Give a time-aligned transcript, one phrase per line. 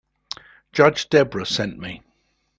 [0.73, 2.01] Judge Debra sent me.